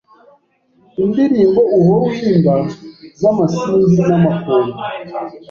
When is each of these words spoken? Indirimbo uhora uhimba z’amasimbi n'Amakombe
Indirimbo 1.03 1.59
uhora 1.77 2.05
uhimba 2.09 2.53
z’amasimbi 3.21 3.95
n'Amakombe 4.09 4.79